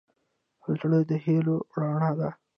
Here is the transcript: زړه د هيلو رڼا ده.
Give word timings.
زړه 0.79 0.99
د 1.09 1.11
هيلو 1.23 1.55
رڼا 1.77 2.11
ده. 2.19 2.29